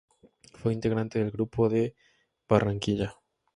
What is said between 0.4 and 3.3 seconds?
Fue integrante del Grupo de Barranquilla.